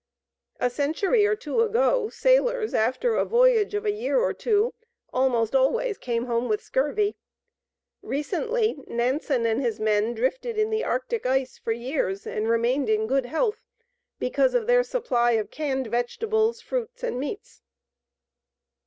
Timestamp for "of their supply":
14.55-15.33